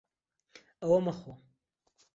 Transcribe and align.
ئەوە 0.81 0.99
مەخۆ. 1.09 1.33